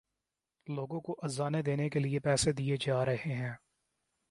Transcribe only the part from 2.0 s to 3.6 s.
پیسے دیے جا رہے ہیں۔